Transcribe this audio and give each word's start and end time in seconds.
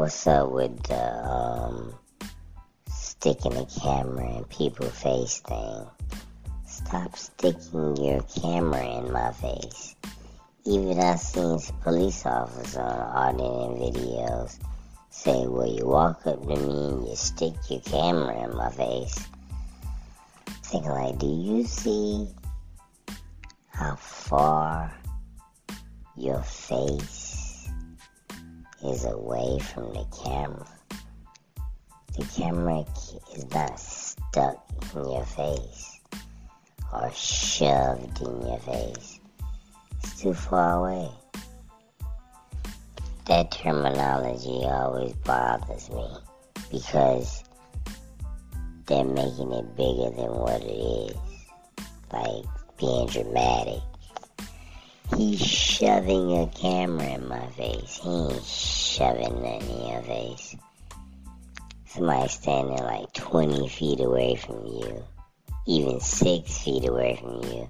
what's 0.00 0.26
up 0.26 0.50
with 0.50 0.82
the 0.84 1.28
um, 1.28 1.92
sticking 2.88 3.52
the 3.52 3.66
camera 3.82 4.38
in 4.38 4.44
people's 4.44 4.98
face 4.98 5.40
thing? 5.40 5.86
Stop 6.66 7.14
sticking 7.18 7.96
your 7.98 8.22
camera 8.22 8.82
in 8.82 9.12
my 9.12 9.30
face. 9.32 9.94
Even 10.64 10.98
I 10.98 11.16
seen 11.16 11.58
police 11.82 12.24
officers 12.24 12.78
on 12.78 12.98
audio 12.98 13.76
videos 13.76 14.58
say, 15.10 15.46
well, 15.46 15.66
you 15.66 15.86
walk 15.86 16.26
up 16.26 16.40
to 16.44 16.48
me 16.48 16.54
and 16.54 17.06
you 17.06 17.14
stick 17.14 17.52
your 17.68 17.80
camera 17.80 18.44
in 18.44 18.56
my 18.56 18.70
face. 18.70 19.18
Thinking 20.62 20.90
like, 20.90 21.18
do 21.18 21.26
you 21.26 21.64
see 21.64 22.26
how 23.68 23.96
far 23.96 24.94
your 26.16 26.40
face 26.40 27.19
is 28.84 29.04
away 29.04 29.58
from 29.58 29.92
the 29.92 30.06
camera? 30.24 30.66
The 32.16 32.24
camera 32.24 32.84
is 33.34 33.48
not 33.52 33.78
stuck 33.78 34.56
in 34.94 35.10
your 35.10 35.24
face 35.24 36.00
or 36.92 37.10
shoved 37.12 38.20
in 38.20 38.42
your 38.42 38.58
face. 38.58 39.20
It's 40.02 40.20
too 40.22 40.34
far 40.34 40.80
away. 40.80 41.10
That 43.26 43.52
terminology 43.52 44.64
always 44.64 45.12
bothers 45.24 45.88
me 45.90 46.08
because 46.70 47.44
they're 48.86 49.04
making 49.04 49.52
it 49.52 49.76
bigger 49.76 50.10
than 50.10 50.32
what 50.34 50.62
it 50.62 50.66
is. 50.66 51.16
Like 52.12 52.44
being 52.78 53.06
dramatic. 53.06 53.82
He's 55.20 55.46
shoving 55.46 56.32
a 56.32 56.46
camera 56.46 57.16
in 57.16 57.28
my 57.28 57.46
face. 57.48 58.00
He 58.02 58.08
ain't 58.08 58.42
shoving 58.42 59.42
nothing 59.42 59.68
in 59.68 59.86
your 59.86 60.00
face. 60.00 60.56
Somebody 61.88 62.28
standing 62.28 62.78
like 62.78 63.12
20 63.12 63.68
feet 63.68 64.00
away 64.00 64.36
from 64.36 64.64
you, 64.64 65.04
even 65.66 66.00
6 66.00 66.64
feet 66.64 66.88
away 66.88 67.16
from 67.20 67.42
you, 67.42 67.68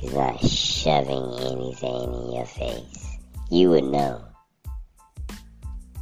is 0.00 0.14
not 0.14 0.38
shoving 0.44 1.24
anything 1.40 2.14
in 2.14 2.32
your 2.32 2.46
face. 2.46 3.18
You 3.50 3.70
would 3.70 3.86
know 3.86 4.24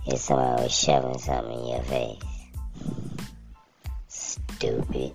if 0.06 0.18
somebody 0.18 0.64
was 0.64 0.78
shoving 0.78 1.18
something 1.18 1.60
in 1.60 1.66
your 1.66 1.82
face. 1.84 2.22
Stupid. 4.06 5.14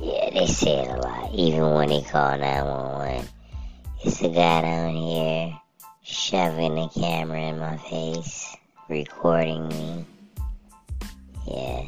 Yeah, 0.00 0.30
they 0.32 0.46
say 0.46 0.86
it 0.86 0.88
a 0.88 0.96
lot. 1.02 1.34
Even 1.34 1.74
when 1.74 1.90
they 1.90 2.00
call 2.00 2.38
911. 2.38 3.28
It's 4.02 4.22
a 4.22 4.30
guy 4.30 4.62
down 4.62 4.96
here 4.96 5.60
shoving 6.02 6.78
a 6.78 6.88
camera 6.88 7.38
in 7.38 7.58
my 7.58 7.76
face, 7.76 8.56
recording 8.88 9.68
me. 9.68 10.06
Yeah. 11.46 11.82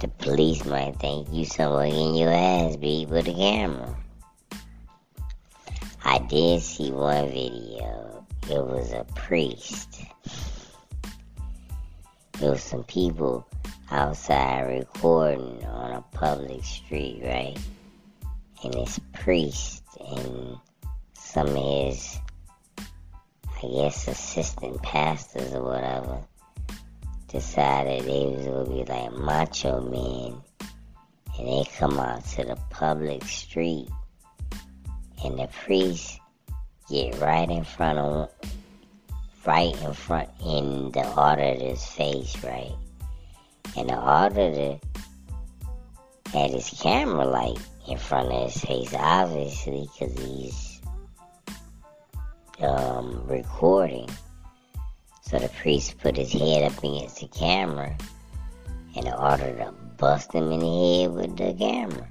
The 0.00 0.08
police 0.08 0.64
might 0.64 0.96
think 0.96 1.28
you 1.30 1.44
somebody 1.44 1.92
getting 1.92 2.16
your 2.16 2.32
ass 2.32 2.74
beat 2.74 3.10
with 3.10 3.28
a 3.28 3.32
camera. 3.32 3.96
I 6.04 6.18
did 6.18 6.62
see 6.62 6.90
one 6.90 7.28
video. 7.28 8.26
It 8.50 8.64
was 8.64 8.90
a 8.92 9.06
priest. 9.14 10.02
There 12.40 12.50
was 12.50 12.62
some 12.64 12.82
people 12.82 13.46
outside 13.92 14.62
recording 14.62 15.64
on 15.64 15.92
a 15.92 16.02
public 16.16 16.64
street, 16.64 17.20
right? 17.22 17.56
And 18.64 18.74
this 18.74 18.98
priest 19.12 19.84
and 20.00 20.47
some 21.32 21.48
of 21.48 21.54
his, 21.56 22.18
I 23.62 23.66
guess, 23.66 24.08
assistant 24.08 24.82
pastors 24.82 25.52
or 25.52 25.62
whatever 25.62 26.20
decided 27.28 28.04
they 28.04 28.24
was 28.24 28.46
gonna 28.46 28.64
be 28.64 28.84
like 28.90 29.12
macho 29.12 29.82
men 29.82 30.40
and 31.38 31.46
they 31.46 31.64
come 31.76 32.00
out 32.00 32.24
to 32.24 32.44
the 32.44 32.56
public 32.70 33.22
street 33.24 33.88
and 35.22 35.38
the 35.38 35.48
priest 35.66 36.18
get 36.88 37.20
right 37.20 37.50
in 37.50 37.62
front 37.62 37.98
of 37.98 38.30
right 39.46 39.78
in 39.82 39.92
front 39.92 40.30
in 40.42 40.90
the 40.92 41.04
auditor's 41.04 41.84
face, 41.84 42.42
right? 42.42 42.72
And 43.76 43.90
the 43.90 43.96
auditor 43.96 44.80
had 46.32 46.52
his 46.52 46.70
camera 46.70 47.26
light 47.26 47.58
in 47.86 47.98
front 47.98 48.32
of 48.32 48.50
his 48.50 48.62
face, 48.62 48.94
obviously, 48.94 49.88
because 49.92 50.18
he's 50.18 50.67
um, 52.60 53.26
recording. 53.26 54.08
So 55.22 55.38
the 55.38 55.48
priest 55.60 55.98
put 55.98 56.16
his 56.16 56.32
head 56.32 56.70
up 56.70 56.78
against 56.78 57.20
the 57.20 57.28
camera 57.28 57.96
and 58.96 59.06
the 59.06 59.10
to 59.10 59.74
bust 59.98 60.32
him 60.32 60.50
in 60.50 60.60
the 60.60 61.02
head 61.02 61.12
with 61.12 61.36
the 61.36 61.54
camera. 61.54 62.08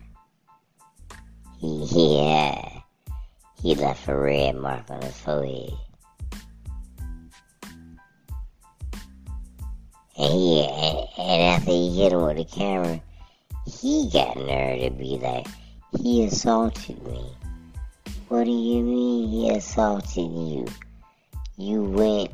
He, 1.60 1.86
he 1.86 2.24
had, 2.24 2.84
he 3.62 3.76
left 3.76 4.08
a 4.08 4.16
red 4.16 4.56
mark 4.56 4.90
on 4.90 5.02
his 5.02 5.18
forehead. 5.18 5.74
And 10.20 10.34
he, 10.34 10.64
and, 10.64 11.08
and 11.18 11.42
after 11.42 11.72
he 11.72 11.98
hit 11.98 12.12
him 12.12 12.22
with 12.24 12.38
the 12.38 12.46
camera, 12.46 13.02
he 13.66 14.10
got 14.12 14.38
nerve 14.38 14.82
to 14.82 14.92
be 14.92 15.18
like, 15.18 15.48
he 16.00 16.26
assaulted 16.26 17.02
me. 17.06 17.24
What 18.30 18.44
do 18.44 18.52
you 18.52 18.84
mean 18.84 19.30
he 19.30 19.50
assaulted 19.52 20.30
you? 20.30 20.66
You 21.56 21.84
went 21.84 22.32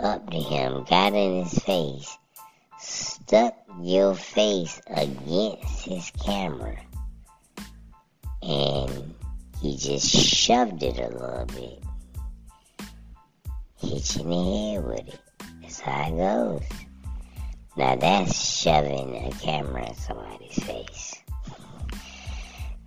up 0.00 0.28
to 0.30 0.36
him, 0.36 0.84
got 0.90 1.14
in 1.14 1.44
his 1.44 1.56
face, 1.60 2.18
stuck 2.80 3.54
your 3.80 4.14
face 4.14 4.80
against 4.88 5.84
his 5.84 6.10
camera, 6.24 6.76
and 8.42 9.14
he 9.62 9.76
just 9.76 10.08
shoved 10.08 10.82
it 10.82 10.98
a 10.98 11.08
little 11.08 11.46
bit. 11.46 11.82
Hit 13.78 14.16
you 14.16 14.22
in 14.22 14.28
the 14.28 14.72
head 14.74 14.84
with 14.84 15.14
it. 15.14 15.20
That's 15.62 15.78
how 15.78 16.08
it 16.08 16.16
goes. 16.16 16.62
Now 17.76 17.94
that's 17.94 18.60
shoving 18.60 19.24
a 19.24 19.30
camera 19.38 19.88
in 19.88 19.94
somebody's 19.94 20.64
face. 20.64 20.93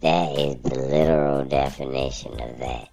That 0.01 0.37
is 0.37 0.55
the 0.61 0.79
literal 0.79 1.45
definition 1.45 2.39
of 2.39 2.59
that 2.59 2.89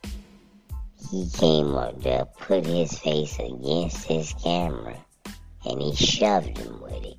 he 1.15 1.29
came 1.31 1.77
up 1.77 2.03
to 2.03 2.27
put 2.41 2.67
his 2.67 2.99
face 2.99 3.39
against 3.39 4.05
his 4.05 4.35
camera 4.43 4.97
and 5.65 5.81
he 5.81 5.95
shoved 5.95 6.59
him 6.59 6.81
with 6.81 7.05
it. 7.05 7.17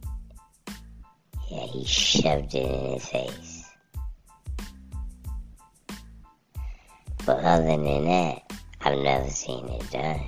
Yeah, 1.50 1.66
he 1.68 1.86
shoved 1.86 2.54
it 2.56 2.66
in 2.66 2.94
his 2.94 3.06
face. 3.06 3.66
But 7.26 7.40
other 7.44 7.66
than 7.66 8.06
that, 8.06 8.52
I've 8.82 9.00
never 9.00 9.30
seen 9.30 9.66
it 9.70 9.90
done. 9.92 10.26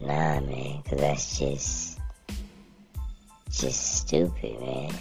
Nah, 0.00 0.40
man, 0.40 0.82
because 0.82 1.00
that's 1.00 1.38
just, 1.38 2.00
just 3.50 3.96
stupid, 3.96 4.60
man. 4.60 4.92